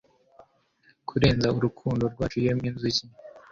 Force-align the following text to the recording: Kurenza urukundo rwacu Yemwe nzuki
Kurenza 1.07 1.47
urukundo 1.57 2.03
rwacu 2.13 2.37
Yemwe 2.45 2.67
nzuki 2.75 3.05